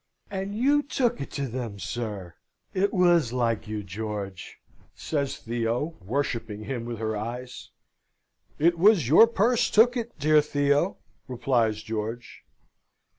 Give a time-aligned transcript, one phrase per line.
[0.31, 2.33] "And you took it to them, sir?
[2.73, 4.57] It was like you, George!"
[4.95, 7.69] says Theo, worshipping him with her eyes.
[8.57, 12.41] "It was your purse took it, dear Theo!" replies George.